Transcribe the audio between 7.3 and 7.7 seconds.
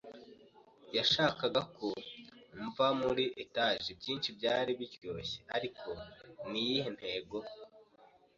I.